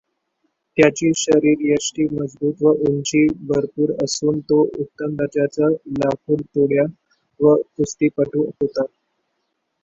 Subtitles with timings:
[0.77, 6.85] त्याची शरीरयष्टी मजबूत व उंची भरपूर असून तो उत्तम दर्जाचा लाकूडतोड्या
[7.39, 8.85] व कुस्तीपटू होता.